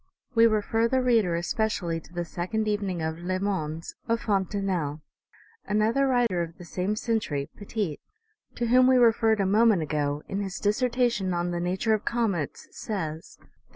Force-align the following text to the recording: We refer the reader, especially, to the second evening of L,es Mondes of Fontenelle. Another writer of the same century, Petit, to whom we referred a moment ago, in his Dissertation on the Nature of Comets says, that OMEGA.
We 0.33 0.47
refer 0.47 0.87
the 0.87 0.99
reader, 0.99 1.35
especially, 1.35 1.99
to 1.99 2.11
the 2.11 2.25
second 2.25 2.67
evening 2.67 3.03
of 3.03 3.19
L,es 3.19 3.39
Mondes 3.39 3.93
of 4.07 4.21
Fontenelle. 4.21 5.01
Another 5.65 6.07
writer 6.07 6.41
of 6.41 6.57
the 6.57 6.65
same 6.65 6.95
century, 6.95 7.51
Petit, 7.55 7.99
to 8.55 8.65
whom 8.65 8.87
we 8.87 8.97
referred 8.97 9.39
a 9.39 9.45
moment 9.45 9.83
ago, 9.83 10.23
in 10.27 10.41
his 10.41 10.57
Dissertation 10.57 11.35
on 11.35 11.51
the 11.51 11.59
Nature 11.59 11.93
of 11.93 12.03
Comets 12.03 12.67
says, 12.71 13.37
that 13.41 13.45
OMEGA. 13.45 13.51